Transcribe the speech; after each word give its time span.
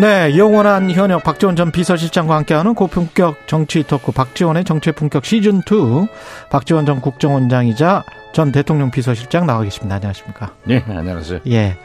네, 0.00 0.36
영원한 0.36 0.90
현역 0.90 1.24
박지원 1.24 1.56
전 1.56 1.72
비서실장과 1.72 2.36
함께하는 2.36 2.74
고품격 2.74 3.48
정치 3.48 3.82
토크 3.82 4.12
박지원의 4.12 4.64
정치 4.64 4.92
품격 4.92 5.24
시즌 5.24 5.58
2 5.58 6.06
박지원 6.50 6.86
전 6.86 7.00
국정원장이자 7.00 8.04
전 8.32 8.52
대통령 8.52 8.92
비서실장 8.92 9.46
나와 9.46 9.62
계십니다. 9.64 9.96
안녕하십니까? 9.96 10.52
네, 10.64 10.84
안녕하세요. 10.86 11.40
예. 11.48 11.76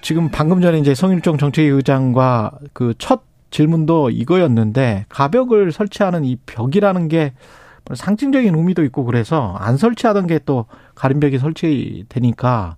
지금 0.00 0.30
방금 0.30 0.62
전에 0.62 0.78
이제 0.78 0.94
성일종 0.94 1.36
정책위 1.36 1.68
의장과 1.68 2.52
그 2.72 2.94
첫 2.98 3.22
질문도 3.50 4.10
이거였는데 4.10 5.06
가벽을 5.10 5.70
설치하는 5.70 6.24
이 6.24 6.36
벽이라는 6.46 7.08
게 7.08 7.34
상징적인 7.92 8.54
의미도 8.54 8.82
있고 8.84 9.04
그래서 9.04 9.54
안 9.60 9.76
설치하던 9.76 10.26
게 10.26 10.40
또 10.46 10.64
가림벽이 10.94 11.38
설치되니까 11.38 12.76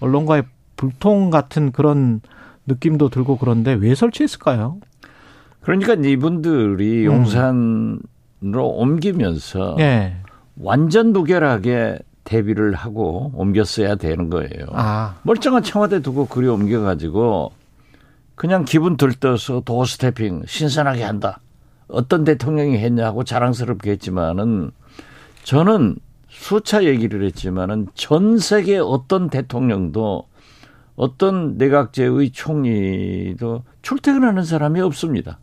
언론과의 0.00 0.44
불통 0.76 1.30
같은 1.30 1.72
그런 1.72 2.20
느낌도 2.66 3.08
들고 3.08 3.38
그런데 3.38 3.72
왜 3.72 3.94
설치했을까요? 3.94 4.78
그러니까 5.60 5.94
이분들이 5.94 7.06
음. 7.06 7.12
용산으로 8.42 8.68
옮기면서 8.68 9.76
예. 9.80 10.16
완전 10.60 11.12
무결하게 11.12 11.98
대비를 12.24 12.74
하고 12.74 13.32
옮겼어야 13.34 13.96
되는 13.96 14.30
거예요. 14.30 14.66
아, 14.72 15.16
멀쩡한 15.22 15.62
청와대 15.62 16.00
두고 16.00 16.26
그리 16.26 16.46
옮겨가지고 16.46 17.52
그냥 18.34 18.64
기분 18.64 18.96
들떠서 18.96 19.62
도스태핑 19.64 20.44
신선하게 20.46 21.02
한다. 21.02 21.40
어떤 21.88 22.24
대통령이 22.24 22.78
했냐고 22.78 23.24
자랑스럽게 23.24 23.90
했지만은 23.92 24.70
저는 25.44 25.96
수차 26.28 26.84
얘기를 26.84 27.24
했지만은 27.24 27.88
전 27.94 28.38
세계 28.38 28.78
어떤 28.78 29.28
대통령도 29.28 30.26
어떤 30.96 31.56
내각제의 31.56 32.30
총리도 32.30 33.64
출퇴근하는 33.82 34.44
사람이 34.44 34.80
없습니다. 34.80 35.38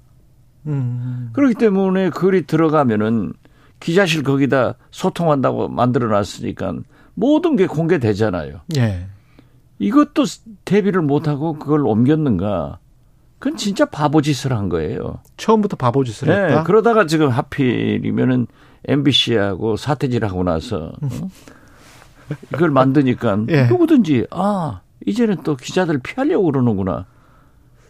음, 0.68 1.30
그렇기 1.34 1.56
때문에 1.56 2.10
글이 2.10 2.46
들어가면은 2.46 3.34
기자실 3.80 4.24
거기다 4.24 4.76
소통한다고 4.92 5.70
만들어 5.70 6.08
놨으니까 6.10 6.74
모든 7.14 7.56
게 7.56 7.66
공개되잖아요. 7.66 8.62
예. 8.78 9.08
이것도 9.80 10.26
대비를 10.66 11.02
못하고 11.02 11.54
그걸 11.54 11.86
옮겼는가? 11.86 12.80
그건 13.40 13.58
진짜 13.58 13.86
바보짓을 13.86 14.52
한 14.52 14.68
거예요. 14.68 15.22
처음부터 15.38 15.78
바보짓을 15.78 16.28
네, 16.28 16.44
했다. 16.44 16.64
그러다가 16.64 17.06
지금 17.06 17.30
하필이면은 17.30 18.48
MBC하고 18.86 19.78
사태질하고 19.78 20.44
나서 20.44 20.92
어? 21.02 21.30
이걸 22.54 22.70
만드니까 22.70 23.46
예. 23.50 23.68
누구든지 23.68 24.28
아 24.32 24.82
이제는 25.06 25.44
또 25.44 25.56
기자들 25.56 26.00
피하려고 26.00 26.46
그러는구나. 26.46 27.06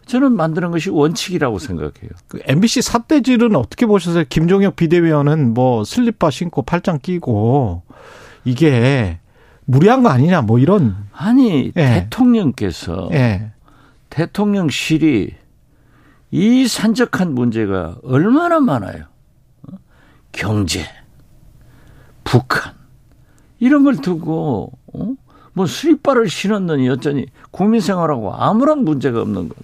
저는 0.05 0.35
만드는 0.35 0.71
것이 0.71 0.89
원칙이라고 0.89 1.59
생각해요. 1.59 2.09
그 2.27 2.39
MBC 2.43 2.81
사태질은 2.81 3.55
어떻게 3.55 3.85
보셨어요? 3.85 4.23
김종혁 4.27 4.75
비대위원은 4.75 5.53
뭐 5.53 5.83
슬리퍼 5.83 6.31
신고 6.31 6.63
팔짱 6.63 6.99
끼고 6.99 7.83
이게 8.43 9.19
무리한 9.65 10.01
거 10.01 10.09
아니냐 10.09 10.41
뭐 10.41 10.57
이런 10.57 10.95
아니 11.13 11.71
예. 11.75 12.07
대통령께서 12.09 13.09
예. 13.11 13.51
대통령실이 14.09 15.35
이 16.31 16.67
산적한 16.67 17.35
문제가 17.35 17.97
얼마나 18.03 18.59
많아요. 18.59 19.05
어? 19.71 19.75
경제, 20.31 20.85
북한 22.23 22.73
이런 23.59 23.83
걸 23.83 23.97
두고 23.97 24.71
어? 24.73 24.78
뭐 25.59 25.65
수입발을 25.65 26.29
신었느니 26.29 26.87
어쩌니 26.87 27.25
국민 27.51 27.81
생활하고 27.81 28.33
아무런 28.33 28.85
문제가 28.85 29.21
없는 29.21 29.49
것. 29.49 29.57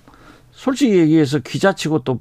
솔직히 0.51 0.97
얘기해서 0.97 1.39
기자치고 1.39 1.99
또 1.99 2.19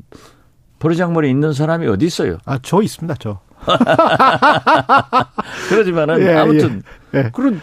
버르장머리 0.79 1.29
있는 1.29 1.53
사람이 1.53 1.89
어디 1.89 2.07
있어요. 2.07 2.39
아, 2.45 2.57
저 2.63 2.83
있습니다, 2.83 3.17
저. 3.19 3.41
그러지만은 5.69 6.21
예, 6.21 6.35
아무튼 6.35 6.83
예. 7.15 7.19
예. 7.19 7.31
그런 7.33 7.61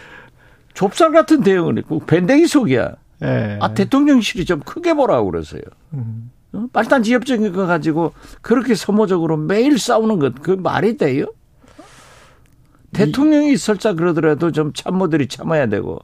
좁쌀 0.74 1.12
같은 1.12 1.42
대응을 1.42 1.78
했고 1.78 2.00
밴댕이 2.00 2.46
속이야. 2.46 2.92
예. 3.22 3.58
아 3.62 3.72
대통령실이 3.72 4.44
좀 4.44 4.60
크게 4.60 4.92
보라고 4.92 5.30
그러세요. 5.30 5.62
음. 5.94 6.30
어? 6.52 6.66
말단 6.74 7.04
지엽적인 7.04 7.54
거 7.54 7.64
가지고 7.64 8.12
그렇게 8.42 8.74
소모적으로 8.74 9.38
매일 9.38 9.78
싸우는 9.78 10.18
것 10.18 10.34
그 10.42 10.50
말이 10.50 10.98
돼요? 10.98 11.24
대통령이 12.92 13.56
설사 13.56 13.94
그러더라도 13.94 14.52
좀 14.52 14.72
참모들이 14.72 15.28
참아야 15.28 15.66
되고 15.66 16.00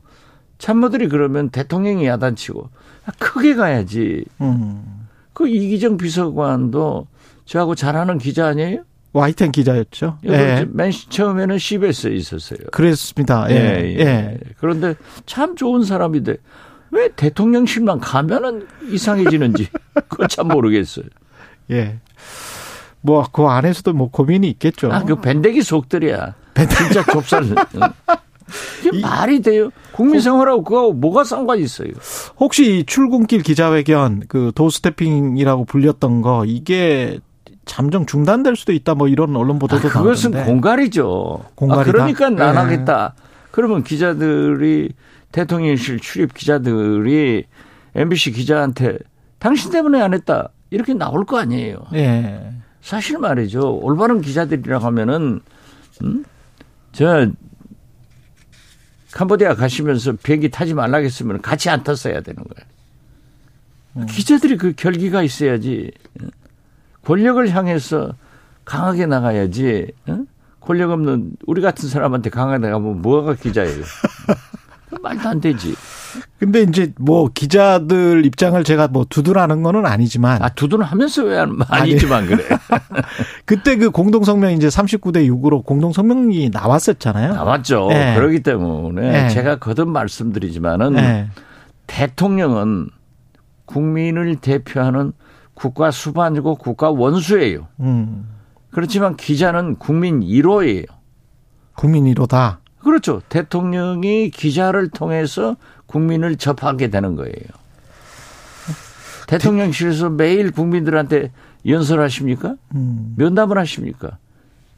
참모들이 0.59 1.09
그러면 1.09 1.51
대통령이 1.51 2.07
야단치고 2.07 2.69
아, 3.07 3.13
크게 3.19 3.55
가야지. 3.55 4.25
음. 4.41 5.07
그 5.33 5.49
이기정 5.49 5.97
비서관도 5.97 7.07
저하고 7.45 7.75
잘하는 7.75 8.19
기자 8.19 8.47
아니에요? 8.49 8.83
와이텐 9.13 9.53
기자였죠. 9.53 10.19
이거 10.23 10.35
예. 10.35 10.67
맨 10.71 10.91
처음에는 10.91 11.59
CBS에 11.59 12.13
있었어요. 12.13 12.59
그랬습니다. 12.73 13.47
예. 13.51 13.97
예. 13.99 14.39
그런데 14.59 14.95
참 15.27 15.57
좋은 15.57 15.83
사람인데 15.83 16.37
왜 16.91 17.09
대통령실만 17.17 18.01
가면은 18.01 18.67
이상해지는지 18.91 19.69
그거 20.09 20.27
참 20.27 20.49
모르겠어요. 20.49 21.07
예. 21.71 21.99
뭐, 23.01 23.25
그 23.31 23.45
안에서도 23.45 23.93
뭐 23.93 24.11
고민이 24.11 24.49
있겠죠. 24.51 24.93
아, 24.93 25.05
그 25.05 25.21
밴댕이 25.21 25.63
속들이야. 25.63 26.35
진짜 26.67 27.03
좁쌀. 27.13 27.43
응. 27.45 27.81
이게 28.81 28.99
이- 28.99 29.01
말이 29.03 29.41
돼요? 29.43 29.71
국민 29.93 30.21
생활하고 30.21 30.65
그거 30.65 30.93
뭐가 30.93 31.25
상관이 31.25 31.63
있어요? 31.63 31.91
혹시 32.39 32.79
이 32.79 32.85
출근길 32.87 33.43
기자회견 33.43 34.23
그 34.29 34.53
도스태핑이라고 34.55 35.65
불렸던 35.67 36.23
거 36.23 36.45
이게 36.47 37.19
잠정 37.67 38.07
중단될 38.07 38.57
수도 38.57 38.73
있다 38.73 38.95
뭐 38.95 39.09
이런 39.09 39.37
언론 39.37 39.57
아, 39.57 39.59
보도도 39.59 39.89
그것은 39.89 40.31
나오던데. 40.31 40.51
공갈이죠. 40.51 41.45
공갈이다? 41.57 41.91
아, 41.91 41.93
그러니까 41.93 42.27
안 42.27 42.37
네. 42.37 42.43
하겠다. 42.45 43.15
그러면 43.51 43.83
기자들이 43.85 44.91
대통령실 45.33 46.01
출입 46.01 46.33
기자들이 46.33 47.45
MBC 47.95 48.33
기자한테 48.33 48.99
당신 49.39 49.71
때문에 49.71 50.01
안 50.01 50.15
했다. 50.15 50.49
이렇게 50.71 50.95
나올 50.95 51.25
거 51.27 51.39
아니에요. 51.39 51.77
예. 51.95 52.53
사실 52.81 53.19
말이죠. 53.19 53.79
올바른 53.83 54.21
기자들이라고 54.21 54.85
하면은, 54.87 55.41
음? 56.03 56.25
저, 56.99 57.31
캄보디아 59.13 59.55
가시면서 59.55 60.15
비행기 60.21 60.51
타지 60.51 60.75
말라 60.75 60.99
했으면 60.99 61.41
같이 61.41 61.71
안 61.71 61.85
탔어야 61.85 62.21
되는 62.23 62.43
거예요. 62.43 64.07
기자들이 64.09 64.57
그 64.57 64.73
결기가 64.73 65.23
있어야지. 65.23 65.93
어? 66.21 66.27
권력을 67.05 67.49
향해서 67.49 68.15
강하게 68.65 69.07
나가야지. 69.07 69.93
어? 70.09 70.25
권력 70.61 70.91
없는 70.91 71.35
우리 71.47 71.63
같은 71.63 71.89
사람한테 71.89 72.31
강하게 72.31 72.67
나가면 72.67 73.01
뭐가 73.01 73.35
기자예요. 73.35 73.85
말도 75.01 75.29
안 75.29 75.41
되지. 75.41 75.77
근데 76.39 76.63
이제 76.63 76.93
뭐 76.99 77.29
기자들 77.33 78.25
입장을 78.25 78.63
제가 78.65 78.89
뭐 78.89 79.05
두둔하는 79.09 79.63
거는 79.63 79.85
아니지만 79.87 80.43
아, 80.43 80.49
두둔 80.49 80.83
하면서 80.83 81.23
왜 81.25 81.39
안- 81.39 81.59
아니지만 81.69 82.27
그래. 82.27 82.45
그때 83.45 83.77
그 83.77 83.91
공동 83.91 84.25
성명 84.25 84.53
이제 84.53 84.69
39대 84.69 85.29
6으로 85.29 85.65
공동 85.65 85.93
성명이 85.93 86.51
나왔었잖아요. 86.53 87.35
나왔죠. 87.35 87.89
네. 87.89 88.15
그렇기 88.15 88.43
때문에 88.43 89.11
네. 89.25 89.29
제가 89.29 89.59
거듭 89.59 89.89
말씀드리지만은 89.89 90.97
예. 90.99 91.29
대통령은 91.87 92.91
국민을 93.67 94.37
대표하는 94.37 95.13
국가 95.55 95.91
수반이고 95.91 96.55
국가 96.57 96.91
원수예요. 96.91 97.67
음. 97.81 98.29
그렇지만 98.71 99.17
기자는 99.17 99.77
국민 99.77 100.21
1호예요. 100.21 100.85
국민 101.75 102.05
1호다. 102.15 102.59
그렇죠. 102.81 103.21
대통령이 103.29 104.31
기자를 104.31 104.89
통해서 104.89 105.57
국민을 105.87 106.37
접하게 106.37 106.89
되는 106.91 107.17
거예요. 107.17 107.35
대통령실에서 109.27 110.11
매일 110.11 110.51
국민들한테 110.51 111.31
연설하십니까? 111.67 112.57
음. 112.75 113.15
면담을 113.17 113.59
하십니까? 113.59 114.19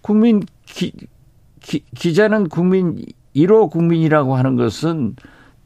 국민 0.02 0.42
기, 0.66 0.92
기, 1.60 1.84
기자는 1.94 2.48
국민 2.48 3.04
1호 3.36 3.70
국민이라고 3.70 4.34
하는 4.36 4.56
것은 4.56 5.14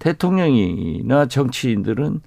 대통령이나 0.01 1.27
정치인들은 1.27 2.21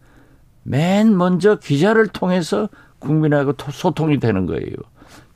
맨 0.64 1.16
먼저 1.16 1.58
기자를 1.60 2.08
통해서 2.08 2.70
국민하고 3.00 3.54
토- 3.54 3.72
소통이 3.72 4.20
되는 4.20 4.46
거예요. 4.48 4.74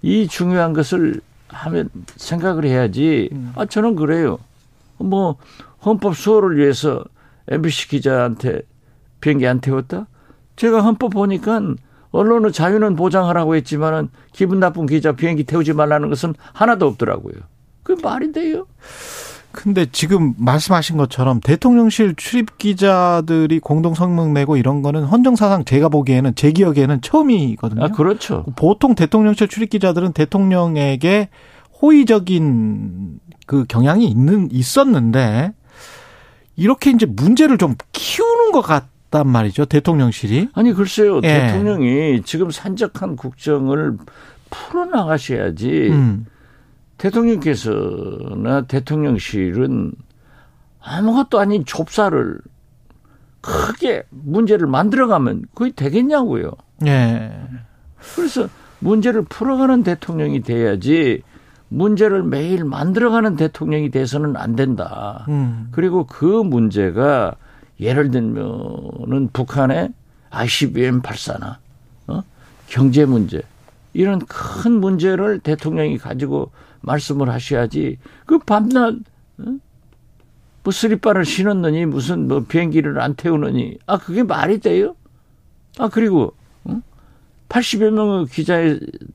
이 0.01 0.27
중요한 0.27 0.73
것을 0.73 1.21
하면 1.50 1.89
생각을 2.15 2.65
해야지. 2.65 3.29
음. 3.31 3.51
아 3.56 3.65
저는 3.65 3.95
그래요. 3.95 4.39
뭐 5.03 5.38
헌법 5.86 6.15
수호를 6.15 6.57
위해서 6.57 7.03
MBC 7.48 7.89
기자한테 7.89 8.62
비행기 9.19 9.48
안 9.48 9.59
태웠다? 9.59 10.07
제가 10.56 10.81
헌법 10.81 11.12
보니까 11.12 11.62
언론의 12.12 12.51
자유는 12.51 12.95
보장하라고 12.95 13.56
했지만은 13.56 14.09
기분 14.33 14.59
나쁜 14.59 14.86
기자 14.86 15.13
비행기 15.13 15.45
태우지 15.45 15.74
말라는 15.74 16.09
것은 16.09 16.36
하나도 16.53 16.88
없더라고요. 16.88 17.36
그 17.83 17.95
말이 18.01 18.31
돼요? 18.31 18.68
근데 19.51 19.86
지금 19.92 20.33
말씀하신 20.38 20.98
것처럼 20.98 21.42
대통령실 21.42 22.15
출입 22.15 22.57
기자들이 22.57 23.59
공동 23.59 23.94
성명 23.94 24.33
내고 24.33 24.56
이런 24.56 24.81
거는 24.81 25.04
헌정사상 25.04 25.65
제가 25.65 25.89
보기에는 25.89 26.36
제 26.36 26.51
기억에는 26.51 27.01
처음이거든요. 27.01 27.83
아, 27.83 27.88
그렇죠. 27.89 28.45
보통 28.56 28.95
대통령실 28.95 29.50
출입 29.50 29.69
기자들은 29.69 30.13
대통령에게 30.13 31.30
호의적인 31.81 33.19
그 33.45 33.66
경향이 33.66 34.07
있는 34.07 34.50
있었는데 34.51 35.54
이렇게 36.56 36.92
이제 36.92 37.06
문제를 37.06 37.57
좀 37.57 37.75
키우는 37.92 38.51
것 38.51 38.62
같단 38.62 39.28
말이죠 39.28 39.66
대통령실이. 39.66 40.50
아니 40.54 40.74
글쎄요 40.74 41.18
예. 41.24 41.48
대통령이 41.48 42.22
지금 42.24 42.51
산적한 42.51 43.16
국정을 43.16 43.98
풀어 44.50 44.86
나가셔야지 44.86 45.89
음. 45.89 46.25
대통령께서나 46.98 48.63
대통령실은 48.68 49.94
아무것도 50.80 51.39
아닌 51.39 51.66
좁사를 51.66 52.39
크게 53.42 54.04
문제를 54.10 54.68
만들어가면 54.68 55.45
그게 55.56 55.72
되겠냐고요. 55.72 56.51
예. 56.86 57.31
그래서 58.16 58.48
문제를 58.80 59.24
풀어가는 59.24 59.83
대통령이 59.83 60.42
돼야지 60.42 61.24
문제를 61.71 62.21
매일 62.21 62.65
만들어가는 62.65 63.38
대통령이 63.38 63.91
돼서는 63.91 64.35
안 64.35 64.57
된다. 64.57 65.25
음. 65.29 65.69
그리고 65.71 66.06
그 66.06 66.25
문제가 66.25 67.35
예를 67.79 68.12
들면은 68.12 69.29
북한의 69.31 69.94
ICBM 70.29 71.01
발사나 71.01 71.59
어? 72.07 72.23
경제 72.68 73.06
문제 73.06 73.41
이런 73.94 74.19
큰 74.19 74.73
문제를 74.73 75.39
대통령이 75.39 75.97
가지고 75.97 76.51
말씀을 76.81 77.29
하셔야지 77.29 77.97
그 78.25 78.38
밤낮 78.39 78.95
어? 79.39 79.45
뭐 80.63 80.71
스리바를 80.71 81.23
신었느니 81.23 81.85
무슨 81.85 82.27
뭐 82.27 82.44
비행기를 82.47 83.00
안 83.00 83.15
태우느니 83.15 83.77
아 83.88 83.97
그게 83.97 84.23
말이 84.23 84.59
돼요? 84.59 84.95
아 85.79 85.88
그리고 85.88 86.35
어? 86.65 86.81
80여 87.47 87.91
명의 87.91 88.25
기자 88.27 88.59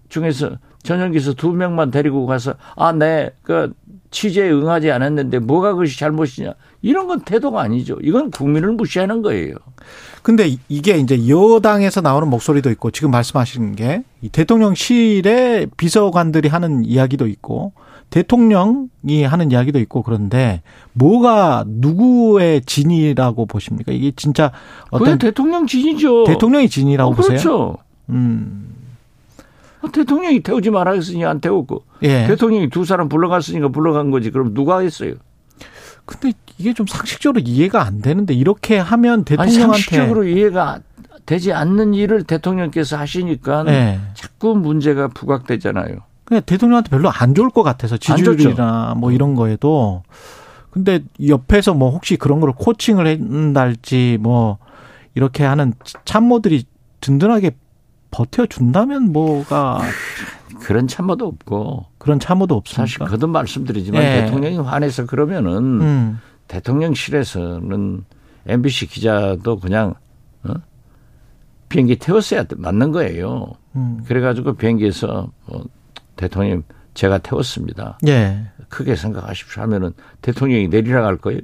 중에서 0.09 0.57
전용기에서 0.87 1.35
두 1.35 1.53
명만 1.53 1.91
데리고 1.91 2.25
가서 2.27 2.55
아 2.77 2.93
네 2.93 3.31
그 3.43 3.73
취재에 4.11 4.51
응하지 4.51 4.91
않았는데 4.93 5.41
뭐가 5.41 5.73
그것이 5.73 5.99
잘못이냐 5.99 6.55
이런 6.81 7.07
건 7.07 7.21
태도가 7.21 7.61
아니죠. 7.61 7.99
이건 8.03 8.31
국민을 8.31 8.73
무시하는 8.73 9.21
거예요. 9.21 9.57
근데 10.23 10.57
이게 10.69 10.97
이제 10.97 11.29
여당에서 11.29 12.01
나오는 12.01 12.29
목소리도 12.31 12.71
있고 12.71 12.91
지금 12.91 13.11
말씀하시는 13.11 13.75
게이 13.77 14.31
대통령실의 14.33 15.69
비서관들이 15.77 16.49
하는 16.49 16.85
이야기도 16.85 17.27
있고 17.27 17.73
대통령이 18.11 19.25
하는 19.25 19.51
이야기도 19.51 19.79
있고 19.81 20.03
그런데 20.03 20.63
뭐가 20.93 21.65
누구의 21.67 22.63
진이라고 22.63 23.47
보십니까? 23.47 23.93
이게 23.93 24.13
진짜 24.17 24.53
어떤 24.91 25.19
대통령 25.19 25.67
진이죠. 25.67 26.25
대통령의 26.25 26.69
진이라고 26.69 27.11
어, 27.11 27.15
보세요? 27.15 27.29
그렇죠. 27.31 27.77
음. 28.11 28.76
어, 29.83 29.91
대통령이 29.91 30.41
태우지 30.41 30.71
말아 30.71 30.93
했으니 30.93 31.25
안 31.25 31.41
태웠고 31.41 31.85
예. 32.03 32.27
대통령이 32.27 32.71
두 32.71 32.85
사람 32.85 33.09
불러갔으니까 33.09 33.69
불러간 33.69 34.11
거지. 34.11 34.31
그럼 34.31 34.55
누가 34.55 34.81
했어요? 34.81 35.15
근데 36.05 36.33
이게 36.59 36.73
좀 36.73 36.87
상식적으로 36.87 37.43
이해가 37.45 37.85
안 37.85 38.01
되는데 38.01 38.33
이렇게 38.33 38.79
하면 38.79 39.13
아니 39.13 39.25
대통령한테 39.25 39.83
상식적으로 39.83 40.25
이해가 40.25 40.81
되지 41.27 41.53
않는 41.53 41.95
일을 41.95 42.23
대통령께서 42.23 42.97
하시니까 42.97 43.65
예. 43.69 44.01
자꾸 44.15 44.55
문제가 44.55 45.09
부각되잖아요. 45.09 45.97
그냥 46.25 46.43
대통령한테 46.47 46.91
별로 46.91 47.11
안 47.11 47.35
좋을 47.35 47.51
것 47.51 47.63
같아서. 47.63 47.97
지지율이나 47.97 48.95
뭐 48.97 49.13
이런 49.13 49.35
거에도 49.35 50.03
근데 50.71 51.01
옆에서 51.27 51.75
뭐 51.75 51.91
혹시 51.91 52.17
그런 52.17 52.41
걸 52.41 52.53
코칭을 52.53 53.07
한달지 53.07 54.19
뭐 54.21 54.59
이렇게 55.15 55.43
하는 55.45 55.73
참모들이 56.05 56.65
든든하게 57.01 57.53
버텨준다면 58.17 59.13
뭐가 59.13 59.83
그런 60.61 60.89
참모도 60.89 61.27
없고 61.27 61.85
그런 61.99 62.19
참모도 62.19 62.63
사실 62.65 63.03
없습니까? 63.03 63.11
거듭 63.11 63.29
말씀드리지만 63.29 64.03
예. 64.03 64.23
대통령이 64.23 64.57
화내서 64.57 65.05
그러면은 65.05 65.81
음. 65.83 66.21
대통령실에서는 66.49 68.05
MBC 68.47 68.87
기자도 68.87 69.59
그냥 69.59 69.95
어? 70.45 70.55
비행기 71.69 71.97
태웠어야 71.97 72.45
맞는 72.57 72.93
거예요. 72.93 73.53
음. 73.75 74.03
그래가지고 74.07 74.55
비행기에서 74.55 75.31
어, 75.49 75.61
대통령 76.17 76.63
제가 76.95 77.19
태웠습니다. 77.19 77.99
예. 78.07 78.51
크게 78.71 78.97
생각하십시오 78.97 79.63
하면은 79.65 79.93
대통령이 80.23 80.69
내리라 80.69 81.03
갈 81.03 81.19
거예요. 81.19 81.41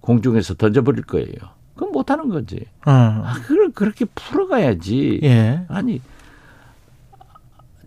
공중에서 0.00 0.54
던져버릴 0.54 1.04
거예요. 1.04 1.32
그건 1.82 1.90
못하는 1.90 2.28
거지. 2.28 2.64
어. 2.86 2.90
아, 2.90 3.34
그걸 3.44 3.72
그렇게 3.72 4.04
풀어가야지. 4.04 5.18
예. 5.24 5.64
아니 5.68 6.00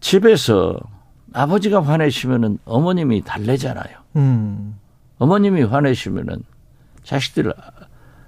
집에서 0.01 0.77
아버지가 1.31 1.81
화내시면은 1.81 2.59
어머님이 2.65 3.21
달래잖아요. 3.21 3.97
음. 4.18 4.77
어머님이 5.18 5.63
화내시면은 5.63 6.44
자식들 7.03 7.53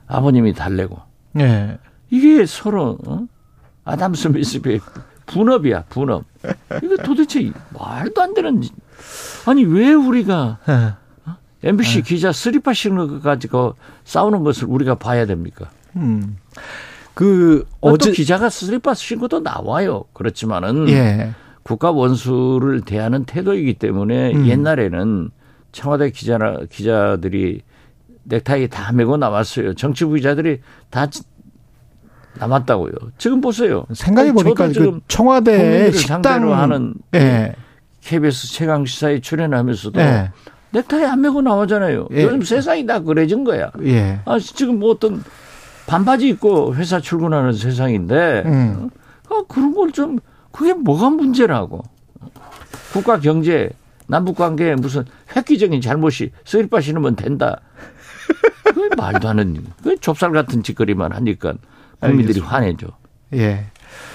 아버님이 0.08 0.54
달래고 0.54 1.02
예. 1.40 1.78
이게 2.10 2.46
서로 2.46 2.98
어? 3.06 3.28
아담 3.84 4.14
스미스의 4.14 4.80
분업이야 5.26 5.84
분업. 5.90 6.24
이거 6.82 6.96
도대체 7.04 7.52
말도 7.78 8.22
안 8.22 8.34
되는 8.34 8.64
아니 9.46 9.66
왜 9.66 9.92
우리가 9.94 10.60
예. 11.64 11.70
MBC 11.70 12.04
기자 12.04 12.32
스리파 12.32 12.74
신는 12.74 13.08
것 13.08 13.24
가지고 13.24 13.76
싸우는 14.04 14.44
것을 14.44 14.66
우리가 14.68 14.96
봐야 14.96 15.26
됩니까? 15.26 15.70
음. 15.96 16.38
그 17.14 17.66
어제 17.82 18.12
기자가 18.12 18.50
스리파 18.50 18.94
신고도 18.94 19.40
나와요. 19.40 20.06
그렇지만은 20.14 20.88
예. 20.90 21.32
국가 21.64 21.92
원수를 21.92 22.82
대하는 22.82 23.26
태도이기 23.26 23.74
때문에 23.74 24.34
음. 24.34 24.48
옛날에는 24.48 25.32
청와대 25.72 26.12
기자나 26.12 26.60
기자들이 26.70 27.62
넥타이 28.24 28.68
다 28.68 28.92
메고 28.92 29.18
나왔어요. 29.18 29.74
정치부 29.74 30.14
기자들이 30.14 30.60
다 30.90 31.08
남았다고요. 32.38 32.94
지금 33.18 33.42
보세요. 33.42 33.86
생각해 33.94 34.32
보니까 34.32 34.68
그 34.68 35.00
청와대 35.08 35.58
국민들을 35.58 35.94
식당 35.94 36.22
상대로 36.22 36.54
하는 36.54 36.94
예. 37.16 37.56
KBS 38.02 38.54
최강 38.54 38.86
시사에 38.86 39.20
출연하면서도 39.20 40.00
예. 40.00 40.32
넥타이 40.72 41.06
안 41.06 41.22
메고 41.22 41.42
나오잖아요. 41.42 42.08
예. 42.12 42.24
요즘 42.24 42.42
세상이 42.42 42.86
다 42.86 43.00
그래진 43.00 43.44
거야. 43.44 43.72
예. 43.84 44.20
아, 44.26 44.38
지금 44.40 44.80
뭐 44.80 44.92
어떤 44.92 45.24
반바지 45.88 46.28
입고 46.30 46.76
회사 46.76 47.00
출근하는 47.00 47.54
세상인데, 47.54 48.44
음. 48.46 48.90
아, 49.30 49.44
그런 49.48 49.74
걸 49.74 49.92
좀, 49.92 50.20
그게 50.52 50.74
뭐가 50.74 51.10
문제라고. 51.10 51.84
국가 52.92 53.20
경제, 53.20 53.70
남북 54.08 54.36
관계에 54.36 54.76
무슨 54.76 55.06
획기적인 55.36 55.82
잘못이 55.82 56.32
쓰리빠 56.46 56.82
신으면 56.82 57.16
된다. 57.16 57.62
그게 58.64 58.90
말도 58.96 59.28
안 59.30 59.40
하는, 59.40 59.66
그 59.84 59.98
좁쌀 59.98 60.32
같은 60.32 60.64
짓거리만 60.64 61.14
하니까 61.14 61.54
국민들이 62.00 62.40
알겠습니다. 62.40 62.48
화내죠. 62.48 62.88
예. 63.34 63.66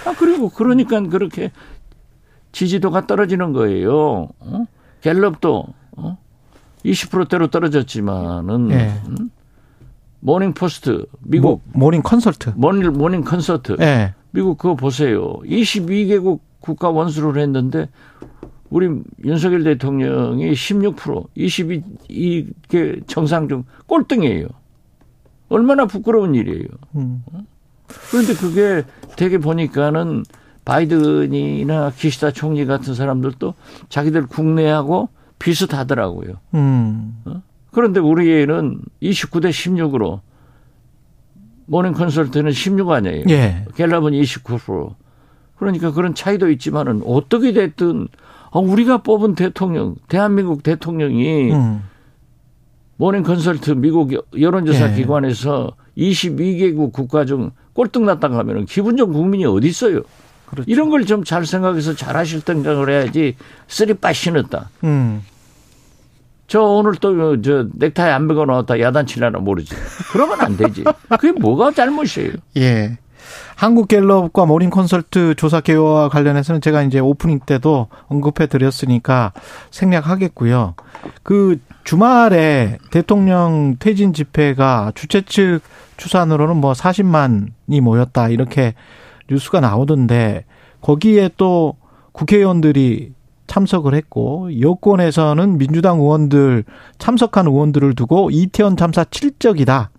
아, 0.04 0.14
그리고 0.18 0.50
그러니까 0.50 1.00
그렇게 1.00 1.50
지지도가 2.52 3.06
떨어지는 3.06 3.52
거예요. 3.52 4.28
어? 4.40 4.64
갤럽도, 5.00 5.66
어? 5.96 6.18
20%대로 6.84 7.48
떨어졌지만은, 7.48 8.70
예. 8.70 9.00
음? 9.08 9.30
모닝 10.20 10.54
포스트, 10.54 11.06
미국, 11.20 11.62
모, 11.72 11.86
모닝 11.86 12.02
컨설트. 12.02 12.52
모닝, 12.56 12.92
모닝 12.92 13.22
컨서트, 13.22 13.76
예. 13.80 14.14
미국 14.30 14.58
그거 14.58 14.74
보세요. 14.74 15.38
22개국 15.44 16.40
국가 16.60 16.90
원수를 16.90 17.40
했는데, 17.42 17.88
우리 18.70 18.88
윤석열 19.24 19.64
대통령이 19.64 20.52
16%, 20.52 21.26
22개 21.36 23.06
정상 23.06 23.48
중 23.48 23.64
꼴등이에요. 23.86 24.46
얼마나 25.50 25.84
부끄러운 25.84 26.34
일이에요. 26.34 26.68
음. 26.96 27.22
그런데 28.10 28.32
그게 28.34 28.82
되게 29.16 29.36
보니까는 29.36 30.24
바이든이나 30.64 31.90
기시다 31.90 32.30
총리 32.30 32.64
같은 32.64 32.94
사람들도 32.94 33.52
자기들 33.90 34.26
국내하고 34.26 35.10
비슷하더라고요. 35.42 36.34
음. 36.54 37.22
그런데 37.72 38.00
우리는 38.00 38.80
29대 39.02 39.50
16으로 39.50 40.20
모닝 41.66 41.92
컨설트는 41.92 42.52
16 42.52 42.90
아니에요. 42.90 43.24
예. 43.30 43.64
갤럽은 43.76 44.12
29%. 44.12 44.94
그러니까 45.56 45.92
그런 45.92 46.14
차이도 46.14 46.50
있지만은 46.50 47.02
어떻게 47.06 47.52
됐든 47.52 48.08
아, 48.50 48.58
우리가 48.58 48.98
뽑은 48.98 49.34
대통령, 49.34 49.94
대한민국 50.08 50.62
대통령이 50.62 51.52
음. 51.52 51.82
모닝 52.96 53.22
컨설트 53.22 53.70
미국 53.72 54.12
여론조사 54.38 54.92
예. 54.92 54.94
기관에서 54.96 55.72
22개국 55.96 56.92
국가 56.92 57.24
중 57.24 57.50
꼴등 57.72 58.04
났다고 58.04 58.36
하면은 58.36 58.66
기분 58.66 58.96
좋은 58.96 59.12
국민이 59.12 59.44
어디 59.46 59.68
있어요? 59.68 60.02
그렇죠. 60.46 60.70
이런 60.70 60.90
걸 60.90 61.04
좀 61.06 61.24
잘 61.24 61.46
생각해서 61.46 61.94
잘 61.94 62.16
하실 62.16 62.40
생각을 62.40 62.90
해야지 62.90 63.36
쓰리빠 63.68 64.12
신었다. 64.12 64.68
음. 64.84 65.22
저 66.46 66.60
오늘 66.62 66.94
또 66.96 67.40
저 67.40 67.66
넥타이 67.74 68.10
안 68.10 68.26
메고 68.26 68.44
나왔다 68.44 68.78
야단치려나 68.80 69.38
모르지. 69.38 69.74
그러면 70.12 70.40
안 70.40 70.56
되지. 70.56 70.84
그게 71.08 71.32
뭐가 71.32 71.70
잘못이에요? 71.72 72.32
예. 72.58 72.98
한국갤럽과 73.56 74.46
모닝 74.46 74.70
콘설트 74.70 75.34
조사 75.36 75.60
개요와 75.60 76.08
관련해서는 76.08 76.60
제가 76.60 76.82
이제 76.82 76.98
오프닝 76.98 77.40
때도 77.46 77.86
언급해 78.08 78.46
드렸으니까 78.48 79.32
생략하겠고요. 79.70 80.74
그 81.22 81.58
주말에 81.84 82.78
대통령 82.90 83.76
퇴진 83.78 84.12
집회가 84.12 84.92
주최 84.94 85.22
측 85.22 85.60
추산으로는 85.96 86.56
뭐 86.56 86.72
40만이 86.72 87.80
모였다 87.80 88.28
이렇게 88.28 88.74
뉴스가 89.30 89.60
나오던데 89.60 90.44
거기에 90.80 91.30
또 91.36 91.76
국회의원들이 92.12 93.12
참석을 93.52 93.94
했고 93.94 94.48
여권에서는 94.60 95.58
민주당 95.58 95.98
의원들 95.98 96.64
참석한 96.96 97.46
의원들을 97.46 97.94
두고 97.94 98.30
이태원 98.30 98.78
참사 98.78 99.04
칠적이다. 99.04 99.90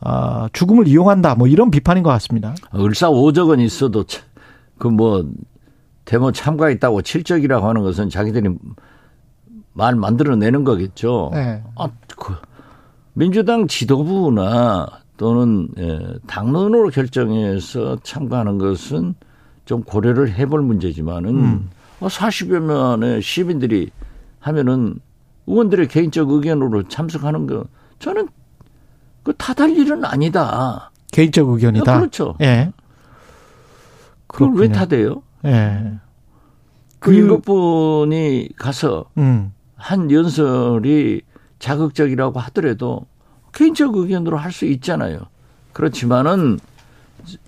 아, 0.00 0.48
죽음을 0.52 0.86
이용한다. 0.86 1.34
뭐 1.34 1.48
이런 1.48 1.72
비판인 1.72 2.04
것 2.04 2.10
같습니다. 2.10 2.54
을사오적은 2.72 3.58
있어도 3.58 4.04
그뭐 4.78 5.28
데모 6.04 6.30
참가했다고 6.30 7.02
칠적이라고 7.02 7.66
하는 7.66 7.82
것은 7.82 8.08
자기들이 8.08 8.54
말 9.72 9.96
만들어내는 9.96 10.62
거겠죠. 10.62 11.30
네. 11.34 11.60
아, 11.74 11.88
그 12.16 12.34
민주당 13.14 13.66
지도부나 13.66 14.86
또는 15.16 15.68
예, 15.76 15.98
당론으로 16.28 16.90
결정해서 16.90 17.96
참가하는 18.04 18.58
것은 18.58 19.16
좀 19.64 19.82
고려를 19.82 20.32
해볼 20.34 20.62
문제지만은 20.62 21.30
음. 21.30 21.70
어, 22.00 22.06
40여 22.06 22.60
명의 22.60 23.22
시민들이 23.22 23.90
하면은 24.40 24.98
의원들의 25.46 25.88
개인적 25.88 26.30
의견으로 26.30 26.88
참석하는 26.88 27.46
거 27.46 27.64
저는 27.98 28.28
그 29.22 29.32
탓할 29.36 29.70
일은 29.76 30.04
아니다. 30.04 30.90
개인적 31.12 31.48
의견이다. 31.48 31.98
그렇죠. 31.98 32.36
예. 32.40 32.72
그걸 34.26 34.50
왜 34.54 34.68
그렇군요. 34.68 34.86
탓해요? 34.86 35.22
예. 35.46 35.92
그 36.98 37.12
일곱 37.14 37.44
분이 37.44 38.50
가서 38.56 39.06
음. 39.18 39.52
한 39.76 40.10
연설이 40.10 41.22
자극적이라고 41.58 42.38
하더라도 42.40 43.06
개인적 43.52 43.96
의견으로 43.96 44.36
할 44.36 44.52
수 44.52 44.66
있잖아요. 44.66 45.20
그렇지만은 45.72 46.58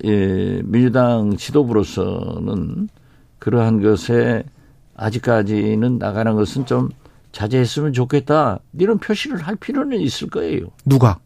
예, 0.04 0.62
민주당 0.64 1.36
지도부로서는 1.36 2.88
그러한 3.40 3.82
것에 3.82 4.44
아직까지는 4.96 5.98
나가는 5.98 6.34
것은 6.36 6.66
좀 6.66 6.90
자제했으면 7.32 7.92
좋겠다. 7.92 8.60
이런 8.78 8.98
표시를 8.98 9.38
할 9.38 9.56
필요는 9.56 9.98
있을 10.00 10.28
거예요. 10.30 10.66
누가? 10.84 11.18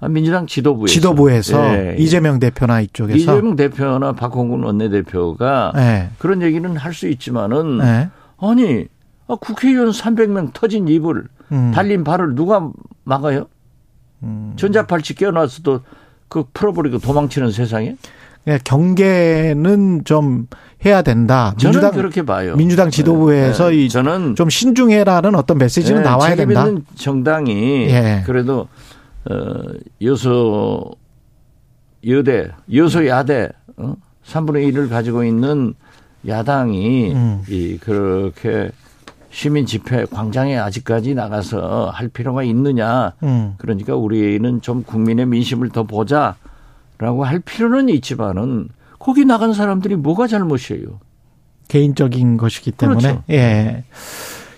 아, 0.00 0.08
민주당 0.08 0.46
지도부에서. 0.46 0.92
지도부에서 0.92 1.74
예. 1.74 1.96
이재명 1.98 2.38
대표나 2.38 2.80
이쪽에서 2.80 3.16
이재명 3.18 3.54
대표나 3.56 4.12
박홍근 4.12 4.62
원내대표가 4.64 5.72
예. 5.76 6.08
그런 6.18 6.42
얘기는 6.42 6.74
할 6.76 6.92
수 6.94 7.06
있지만은 7.08 7.80
예. 7.82 8.08
아니 8.38 8.86
아, 9.28 9.36
국회의원 9.40 9.90
300명 9.90 10.52
터진 10.54 10.88
입을 10.88 11.24
음. 11.52 11.70
달린 11.74 12.02
발을 12.02 12.34
누가 12.34 12.70
막아요? 13.04 13.46
음. 14.22 14.54
전자팔찌 14.56 15.14
끼워놨어도 15.14 15.80
그 16.28 16.44
풀어버리고 16.54 16.98
도망치는 16.98 17.52
세상에? 17.52 17.96
예, 18.46 18.58
경계는 18.64 20.04
좀 20.04 20.46
해야 20.84 21.02
된다. 21.02 21.54
저는 21.58 21.72
민주당 21.72 21.90
그렇게 21.92 22.22
봐요. 22.22 22.56
민주당 22.56 22.90
지도부에서 22.90 23.70
네, 23.70 23.76
네. 23.76 23.84
이 23.84 23.88
저는 23.88 24.34
좀 24.34 24.48
신중해라는 24.48 25.34
어떤 25.34 25.58
메시지는 25.58 26.02
네, 26.02 26.08
나와야 26.08 26.34
된다. 26.34 26.66
정당이 26.94 27.86
예. 27.90 28.22
그래도 28.24 28.68
어, 29.30 29.34
여소 30.02 30.90
여대 32.06 32.48
여소 32.72 33.06
야대 33.06 33.50
어? 33.76 33.94
3분의 34.24 34.72
1을 34.72 34.88
가지고 34.88 35.24
있는 35.24 35.74
야당이 36.26 37.12
음. 37.12 37.42
이 37.48 37.78
그렇게 37.78 38.70
시민 39.30 39.64
집회 39.66 40.04
광장에 40.06 40.56
아직까지 40.58 41.14
나가서 41.14 41.90
할 41.94 42.08
필요가 42.08 42.42
있느냐? 42.42 43.12
음. 43.22 43.54
그러니까 43.58 43.94
우리는 43.94 44.60
좀 44.60 44.82
국민의 44.82 45.26
민심을 45.26 45.70
더 45.70 45.84
보자라고 45.84 47.24
할 47.24 47.38
필요는 47.38 47.88
있지만은 47.90 48.68
거기 49.00 49.24
나간 49.24 49.52
사람들이 49.52 49.96
뭐가 49.96 50.28
잘못이에요? 50.28 51.00
개인적인 51.66 52.36
것이기 52.36 52.70
때문에 52.72 53.00
그렇죠. 53.00 53.24
예. 53.30 53.84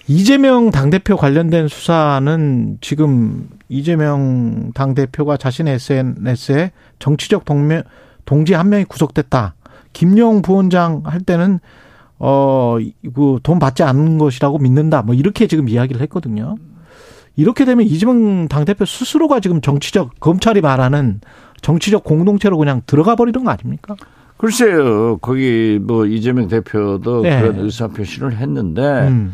이재명 0.08 0.70
당대표 0.70 1.16
관련된 1.16 1.68
수사는 1.68 2.78
지금 2.80 3.48
이재명 3.68 4.72
당대표가 4.74 5.36
자신의 5.36 5.74
SNS에 5.74 6.72
정치적 6.98 7.44
동명, 7.44 7.82
동지 8.24 8.52
한 8.52 8.68
명이 8.68 8.84
구속됐다. 8.84 9.54
김용 9.92 10.42
부원장 10.42 11.02
할 11.04 11.20
때는 11.20 11.60
어, 12.18 12.78
그돈 13.14 13.58
받지 13.60 13.84
않는 13.84 14.18
것이라고 14.18 14.58
믿는다. 14.58 15.02
뭐 15.02 15.14
이렇게 15.14 15.46
지금 15.46 15.68
이야기를 15.68 16.02
했거든요. 16.02 16.56
이렇게 17.36 17.64
되면 17.64 17.86
이재명 17.86 18.48
당대표 18.48 18.84
스스로가 18.84 19.38
지금 19.40 19.60
정치적, 19.60 20.18
검찰이 20.18 20.60
말하는 20.60 21.20
정치적 21.60 22.02
공동체로 22.02 22.58
그냥 22.58 22.82
들어가 22.86 23.14
버리는 23.14 23.42
거 23.44 23.50
아닙니까? 23.50 23.94
글쎄요, 24.42 25.18
거기 25.18 25.78
뭐 25.80 26.04
이재명 26.04 26.48
대표도 26.48 27.22
네. 27.22 27.40
그런 27.40 27.60
의사 27.60 27.86
표시를 27.86 28.34
했는데 28.38 28.82
음, 29.06 29.32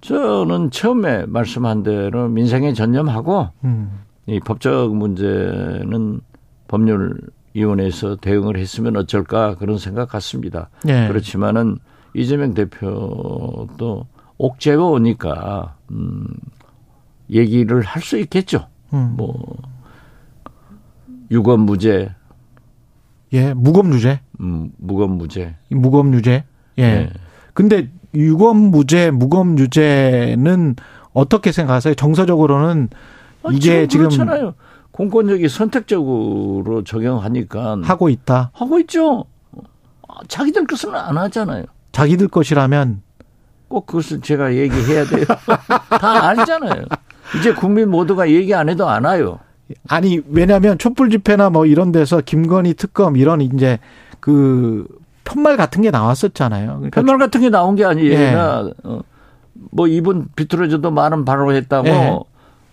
저는 0.00 0.72
처음에 0.72 1.26
말씀한 1.26 1.84
대로 1.84 2.28
민생에 2.28 2.72
전념하고 2.72 3.48
음, 3.62 4.00
이 4.26 4.40
법적 4.40 4.96
문제는 4.96 6.20
법률위원회에서 6.66 8.16
대응을 8.16 8.56
했으면 8.58 8.96
어쩔까 8.96 9.54
그런 9.54 9.78
생각 9.78 10.08
같습니다. 10.08 10.68
예. 10.88 11.06
그렇지만은 11.06 11.78
이재명 12.14 12.52
대표도 12.52 14.08
옥죄어 14.36 14.84
오니까 14.84 15.76
음 15.92 16.26
얘기를 17.30 17.82
할 17.82 18.02
수 18.02 18.18
있겠죠. 18.18 18.66
음. 18.92 19.14
뭐 19.16 19.56
유검 21.30 21.60
무죄, 21.60 22.12
예, 23.32 23.54
무검유죄. 23.54 24.20
음, 24.40 24.72
무검 24.78 25.12
무죄. 25.12 25.56
무검유죄. 25.70 26.44
예. 26.78 26.82
네. 26.82 27.10
근데 27.54 27.88
유검무죄, 28.14 29.10
무검유죄는 29.10 30.76
어떻게 31.12 31.52
생각하세요? 31.52 31.94
정서적으로는 31.94 32.88
아, 33.42 33.48
이게 33.52 33.86
지금 33.86 34.08
그렇잖아요. 34.08 34.54
공권력이 34.90 35.48
선택적으로 35.48 36.82
적용하니까 36.84 37.78
하고 37.84 38.08
있다. 38.08 38.50
하고 38.52 38.78
있죠. 38.80 39.24
아, 40.08 40.14
자기들 40.26 40.66
것은 40.66 40.94
안 40.94 41.16
하잖아요. 41.16 41.64
자기들 41.92 42.28
것이라면 42.28 43.02
꼭 43.68 43.86
그것을 43.86 44.20
제가 44.20 44.54
얘기해야 44.54 45.04
돼요. 45.04 45.24
다 46.00 46.28
알잖아요. 46.28 46.84
이제 47.38 47.54
국민 47.54 47.90
모두가 47.90 48.28
얘기 48.28 48.52
안 48.54 48.68
해도 48.68 48.88
알아요. 48.88 49.38
아니 49.88 50.20
왜냐하면 50.28 50.78
촛불 50.78 51.10
집회나 51.10 51.50
뭐 51.50 51.66
이런 51.66 51.92
데서 51.92 52.20
김건희 52.20 52.74
특검 52.74 53.16
이런 53.16 53.40
이제 53.40 53.78
그 54.20 54.86
편말 55.24 55.56
같은 55.56 55.82
게 55.82 55.90
나왔었잖아요. 55.90 56.66
그러니까 56.66 57.00
편말 57.00 57.18
같은 57.18 57.40
게 57.40 57.50
나온 57.50 57.76
게 57.76 57.82
예. 57.82 57.86
아니라 57.86 58.68
어, 58.84 59.00
뭐 59.70 59.86
이분 59.86 60.28
비틀어져도 60.36 60.90
말은 60.90 61.24
바로 61.24 61.52
했다고 61.52 61.88
예. 61.88 62.18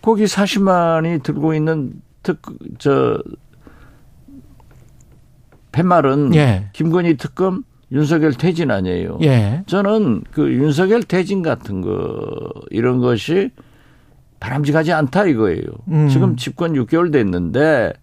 거기 0.02 0.26
40만이 0.26 1.24
들고 1.24 1.54
있는 1.54 1.94
특 2.24 2.42
저 2.80 3.20
팻말은 5.78 6.34
예. 6.36 6.70
김건희 6.74 7.18
특검 7.18 7.64
윤석열 7.92 8.34
퇴진 8.34 8.72
아니에요. 8.72 9.20
예. 9.22 9.64
저는 9.68 10.24
그 10.32 10.52
윤석열 10.52 11.04
퇴진 11.04 11.42
같은 11.42 11.82
거 11.82 12.52
이런 12.70 13.00
것이 13.00 13.52
바람직하지 14.40 14.94
않다 14.94 15.26
이거예요. 15.26 15.64
음. 15.90 16.10
지금 16.10 16.36
집권 16.36 16.74
6개월 16.74 17.12
됐는데 17.12 17.94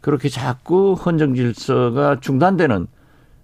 그렇게 0.00 0.28
자꾸 0.28 0.94
헌정 0.94 1.34
질서가 1.34 2.18
중단되는 2.20 2.86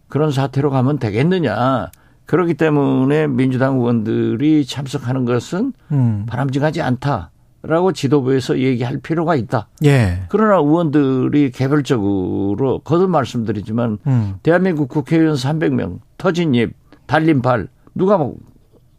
그런 0.09 0.31
사태로 0.31 0.71
가면 0.71 0.99
되겠느냐. 0.99 1.91
그렇기 2.27 2.55
때문에 2.55 3.29
민주당 3.29 3.77
의원들이 3.77 4.67
참석하는 4.67 5.25
것은 5.25 5.73
음. 5.93 6.27
바람직하지 6.29 6.83
않다라고 6.83 7.93
지도부에서 7.93 8.59
얘기할 8.59 8.99
필요가 8.99 9.37
있다. 9.37 9.69
예. 9.85 10.25
그러나 10.29 10.57
의원들이 10.57 11.53
개별적으로 11.53 12.81
거듭 12.81 13.11
말씀드리지만 13.11 13.99
음. 14.07 14.35
대한민국 14.43 14.89
국회의원 14.89 15.35
300명 15.35 16.01
터진 16.19 16.55
입 16.55 16.75
달린 17.07 17.43
발 17.43 17.69
누가 17.95 18.19
뭐 18.19 18.35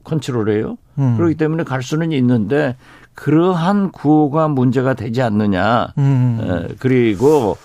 컨트롤해요. 0.06 0.78
음. 1.00 1.18
그렇기 1.18 1.36
때문에 1.36 1.64
갈 1.64 1.84
수는 1.84 2.14
있는데 2.14 2.78
그러한 3.18 3.92
구호가 3.92 4.48
문제가 4.48 4.94
되지 4.94 5.24
않느냐. 5.24 5.92
음. 5.98 6.40
에, 6.40 6.76
그리고 6.78 7.58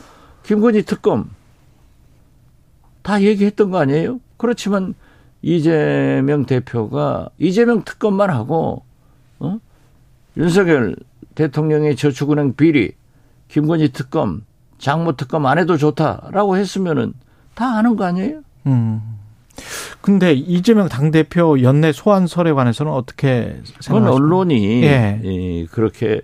김건희 0.44 0.82
특검 0.84 1.28
다 3.02 3.20
얘기했던 3.20 3.70
거 3.70 3.78
아니에요? 3.78 4.18
그렇지만 4.38 4.94
이재명 5.42 6.46
대표가 6.46 7.28
이재명 7.38 7.84
특검만 7.84 8.30
하고 8.30 8.82
어? 9.40 9.58
윤석열 10.38 10.96
대통령의 11.34 11.96
저축은행 11.96 12.54
비리, 12.54 12.92
김건희 13.48 13.92
특검, 13.92 14.46
장모 14.78 15.16
특검 15.16 15.44
안 15.44 15.58
해도 15.58 15.76
좋다라고 15.76 16.56
했으면은 16.56 17.12
다 17.54 17.76
아는 17.76 17.96
거 17.96 18.04
아니에요? 18.04 18.40
음. 18.66 19.18
근데 20.00 20.32
이재명 20.32 20.88
당대표 20.88 21.60
연내 21.62 21.92
소환설에 21.92 22.52
관해서는 22.52 22.92
어떻게 22.92 23.44
그건 23.44 23.64
생각하십니까? 23.80 24.12
언론이 24.14 24.82
예. 24.84 25.20
이, 25.22 25.66
그렇게 25.70 26.22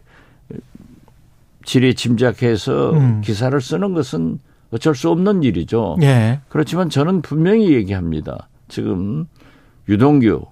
지리 1.65 1.95
짐작해서 1.95 2.93
음. 2.93 3.21
기사를 3.21 3.61
쓰는 3.61 3.95
것은 3.95 4.41
어쩔 4.71 4.95
수 4.95 5.11
없는 5.11 5.43
일이죠. 5.43 5.97
예. 6.03 6.41
그렇지만 6.49 6.91
저는 6.91 7.23
분명히 7.23 7.73
얘기합니다. 7.73 8.49
지금 8.69 9.27
유동규, 9.89 10.45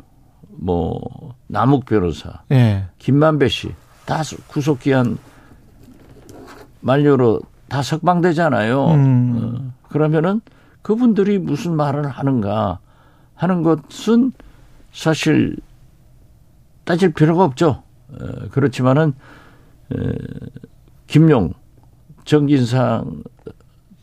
뭐 0.49 1.01
남욱 1.49 1.87
변호사, 1.87 2.43
예. 2.53 2.85
김만배 2.99 3.49
씨 3.49 3.73
다 4.07 4.23
구속 4.47 4.81
기한 4.81 5.19
만료로 6.81 7.41
다 7.69 7.83
석방되잖아요. 7.83 8.87
음. 8.87 9.35
어, 9.37 9.89
그러면은 9.89 10.41
그분들이 10.87 11.41
무슨 11.41 11.75
말을 11.75 12.07
하는가 12.09 12.79
하는 13.35 13.65
것은 13.65 14.31
사실 14.93 15.57
따질 16.85 17.13
필요가 17.13 17.43
없죠. 17.43 17.83
어, 18.09 18.49
그렇지만은 18.53 19.13
에, 19.93 20.13
김용, 21.09 21.55
정진상 22.25 23.25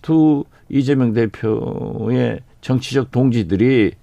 두 0.02 0.44
이재명 0.68 1.14
대표의 1.14 2.42
정치적 2.60 3.12
동지들이 3.12 3.94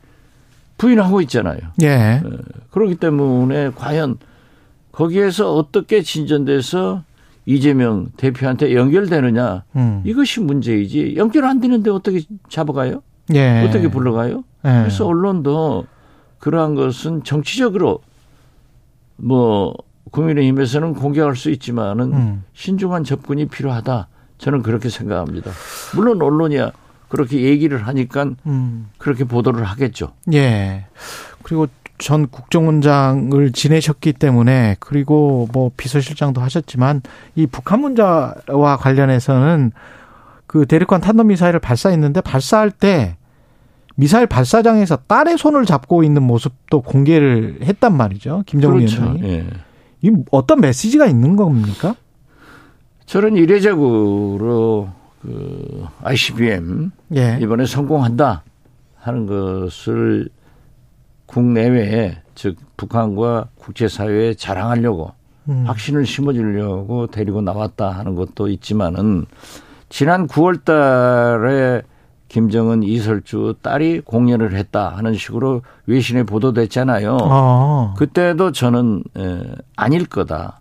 부인하고 0.79 1.21
있잖아요. 1.21 1.61
예. 1.83 2.23
그렇기 2.71 2.95
때문에 2.95 3.73
과연 3.73 4.17
거기에서 4.91 5.55
어떻게 5.55 6.01
진전돼서 6.01 7.05
이재명 7.47 8.09
대표한테 8.17 8.75
연결되느냐 8.75 9.65
음. 9.77 10.03
이것이 10.05 10.41
문제이지 10.41 11.15
연결 11.17 11.45
안 11.47 11.61
되는데 11.61 11.91
어떻게 11.91 12.23
잡아가요? 12.49 13.03
예. 13.35 13.65
어떻게 13.67 13.89
불러가요? 13.89 14.45
예. 14.65 14.69
그래서 14.69 15.07
언론도 15.07 15.87
그러한 16.39 16.75
것은 16.75 17.25
정치적으로 17.25 18.01
뭐 19.17 19.75
국민의힘에서는 20.11 20.95
공개할 20.95 21.37
수 21.37 21.51
있지만은 21.51 22.13
음. 22.13 22.45
신중한 22.53 23.05
접근이 23.05 23.47
필요하다. 23.47 24.09
저는 24.39 24.63
그렇게 24.63 24.89
생각합니다. 24.89 25.51
물론 25.95 26.21
언론이야 26.23 26.73
그렇게 27.09 27.43
얘기를 27.43 27.87
하니까 27.87 28.31
음. 28.47 28.89
그렇게 28.99 29.25
보도를 29.25 29.65
하겠죠. 29.65 30.13
예. 30.33 30.87
그리고 31.43 31.67
전 32.01 32.29
국정원장을 32.29 33.53
지내셨기 33.53 34.15
때문에 34.15 34.77
그리고 34.81 35.49
뭐 35.53 35.71
비서실장도 35.77 36.41
하셨지만 36.41 37.03
이 37.35 37.47
북한 37.47 37.81
문제와 37.81 38.77
관련해서는 38.79 39.73
그 40.47 40.67
대륙간 40.67 41.01
탄도 41.01 41.25
미사일을 41.25 41.61
발사했는데 41.61 42.23
발사할 42.23 42.71
때 42.71 43.17
미사일 43.97 44.27
발사장에서 44.27 44.97
딸의 45.07 45.37
손을 45.37 45.67
잡고 45.67 46.03
있는 46.03 46.23
모습도 46.23 46.81
공개를 46.81 47.59
했단 47.63 47.95
말이죠. 47.97 48.45
김정은 48.47 48.79
그렇죠. 48.79 49.03
위원장이. 49.03 49.31
예. 49.31 49.47
이 50.03 50.11
어떤 50.31 50.61
메시지가 50.61 51.07
있는 51.07 51.37
겁니까? 51.37 51.95
저는 53.05 53.37
이례적으로 53.37 54.89
그 55.21 55.87
ICBM 56.03 56.93
예. 57.15 57.39
이번에 57.43 57.67
성공한다 57.67 58.43
하는 58.97 59.27
것을 59.27 60.31
국내외에 61.31 62.17
즉 62.35 62.57
북한과 62.77 63.49
국제사회에 63.57 64.35
자랑하려고 64.35 65.13
음. 65.49 65.65
확신을 65.67 66.05
심어주려고 66.05 67.07
데리고 67.07 67.41
나왔다 67.41 67.91
하는 67.91 68.17
것도 68.17 68.49
있지만은 68.49 69.27
지난 69.89 70.27
9월 70.27 70.65
달에 70.65 71.83
김정은 72.29 72.83
이설주 72.83 73.57
딸이 73.63 74.01
공연을 74.01 74.55
했다 74.57 74.89
하는 74.97 75.15
식으로 75.15 75.63
외신에 75.87 76.23
보도됐잖아요. 76.25 77.19
어. 77.23 77.95
그때도 77.97 78.53
저는 78.53 79.03
에, 79.17 79.43
아닐 79.77 80.07
거다. 80.07 80.61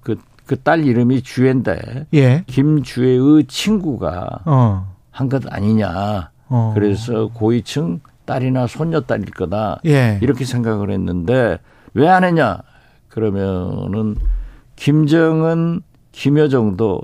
그 0.00 0.16
그 0.46 0.56
딸 0.56 0.84
이름이 0.84 1.22
주애인데 1.22 2.06
예. 2.14 2.44
김주애의 2.46 3.44
친구가 3.46 4.40
어. 4.44 4.94
한것 5.10 5.44
아니냐. 5.48 6.30
어. 6.48 6.72
그래서 6.74 7.28
고위층 7.28 8.00
딸이나 8.32 8.66
손녀딸일 8.66 9.26
거다. 9.26 9.80
예. 9.84 10.18
이렇게 10.22 10.44
생각을 10.46 10.90
했는데 10.90 11.58
왜 11.94 12.08
안 12.08 12.24
했냐? 12.24 12.58
그러면은 13.08 14.16
김정은, 14.76 15.82
김여정도 16.12 17.02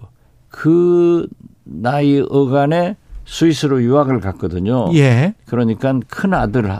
그 0.49 1.27
나이 1.64 2.25
어간에 2.31 2.97
스위스로 3.27 3.83
유학을 3.83 4.21
갔거든요. 4.21 4.91
예. 4.95 5.35
그러니까 5.47 6.01
큰 6.09 6.33
아들 6.33 6.71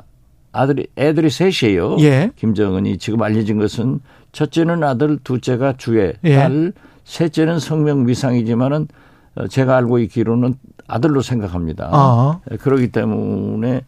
아들이 0.53 0.87
애들이 0.97 1.29
셋이에요. 1.29 1.99
예. 2.01 2.31
김정은이 2.37 2.97
지금 2.97 3.23
알려진 3.23 3.59
것은 3.59 4.01
첫째는 4.33 4.83
아들, 4.83 5.19
둘째가 5.23 5.75
주애, 5.77 6.15
예. 6.25 6.37
딸, 6.37 6.73
셋째는 7.05 7.59
성명 7.59 8.07
미상이지만은 8.07 8.89
어, 9.37 9.47
제가 9.47 9.77
알고 9.77 9.99
있기로는 10.01 10.55
아들로 10.87 11.21
생각합니다. 11.21 11.91
어. 11.93 12.41
그렇기 12.61 12.89
때문에 12.93 13.83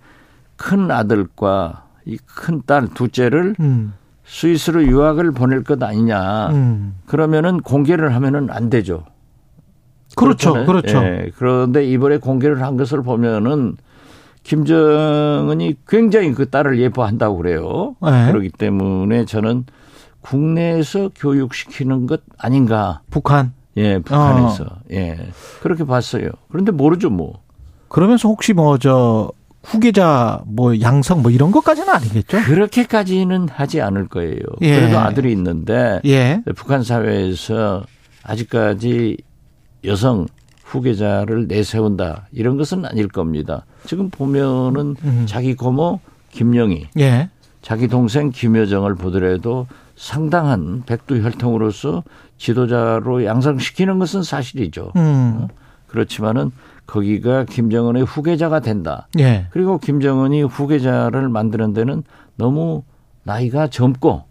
큰 0.61 0.90
아들과 0.90 1.87
이 2.05 2.18
큰딸 2.18 2.88
둘째를 2.92 3.57
음. 3.61 3.94
스위스로 4.27 4.85
유학을 4.85 5.33
보낼 5.33 5.64
것 5.64 5.83
아니냐. 5.83 6.51
음. 6.51 6.96
그러면은 7.07 7.62
공개를 7.62 8.14
하면은 8.14 8.51
안 8.51 8.68
되죠. 8.68 9.05
그렇죠. 10.16 10.53
그렇잖아요. 10.53 10.66
그렇죠. 10.66 10.99
예, 11.03 11.31
그런데 11.38 11.87
이번에 11.87 12.18
공개를 12.18 12.62
한 12.62 12.77
것을 12.77 13.03
보면은 13.03 13.77
김정은이 14.42 15.77
굉장히 15.88 16.35
그 16.35 16.51
딸을 16.51 16.79
예뻐한다고 16.79 17.38
그래요. 17.38 17.96
네. 18.03 18.27
그렇기 18.31 18.51
때문에 18.51 19.25
저는 19.25 19.64
국내에서 20.20 21.11
교육시키는 21.14 22.07
것 22.07 22.20
아닌가. 22.37 23.01
북한. 23.09 23.55
예, 23.79 23.99
북한에서. 23.99 24.64
어. 24.64 24.79
예. 24.92 25.16
그렇게 25.62 25.85
봤어요. 25.85 26.29
그런데 26.51 26.70
모르죠, 26.70 27.09
뭐. 27.09 27.40
그러면서 27.88 28.29
혹시 28.29 28.53
뭐 28.53 28.77
저 28.77 29.33
후계자 29.62 30.42
뭐 30.46 30.81
양성 30.81 31.23
뭐 31.23 31.31
이런 31.31 31.51
것까지는 31.51 31.88
아니겠죠? 31.88 32.40
그렇게까지는 32.42 33.49
하지 33.49 33.81
않을 33.81 34.09
거예요. 34.09 34.40
예. 34.62 34.75
그래도 34.75 34.99
아들이 34.99 35.33
있는데 35.33 36.01
예. 36.05 36.42
북한 36.57 36.83
사회에서 36.83 37.85
아직까지 38.23 39.18
여성 39.85 40.27
후계자를 40.64 41.46
내세운다 41.49 42.29
이런 42.33 42.57
것은 42.57 42.85
아닐 42.85 43.09
겁니다. 43.09 43.64
지금 43.87 44.11
보면은 44.11 44.96
음. 45.03 45.25
자기 45.27 45.55
고모 45.55 46.01
김영희, 46.31 46.88
예. 46.99 47.29
자기 47.61 47.88
동생 47.88 48.31
김여정을 48.31 48.94
보더라도 48.94 49.66
상당한 49.96 50.83
백두혈통으로서 50.87 52.05
지도자로 52.38 53.25
양성시키는 53.25 53.99
것은 53.99 54.23
사실이죠. 54.23 54.92
음. 54.96 55.49
그렇지만은 55.88 56.53
거기가 56.90 57.44
김정은의 57.44 58.03
후계자가 58.05 58.59
된다. 58.61 59.07
예. 59.20 59.46
그리고 59.50 59.79
김정은이 59.79 60.42
후계자를 60.42 61.29
만드는 61.29 61.72
데는 61.72 62.03
너무 62.35 62.83
나이가 63.22 63.68
젊고 63.68 64.24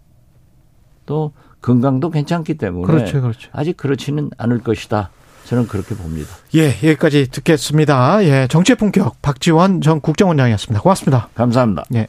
또 1.06 1.32
건강도 1.62 2.10
괜찮기 2.10 2.54
때문에 2.54 2.86
그렇죠. 2.86 3.22
그렇죠. 3.22 3.50
아직 3.52 3.76
그렇지는 3.78 4.30
않을 4.36 4.58
것이다. 4.60 5.10
저는 5.46 5.68
그렇게 5.68 5.94
봅니다. 5.94 6.28
예, 6.54 6.68
여기까지 6.68 7.28
듣겠습니다. 7.30 8.22
예, 8.24 8.46
정치 8.48 8.72
의 8.72 8.76
품격 8.76 9.22
박지원 9.22 9.80
전 9.80 10.00
국정원장이었습니다. 10.00 10.82
고맙습니다. 10.82 11.28
감사합니다. 11.34 11.84
예. 11.94 12.08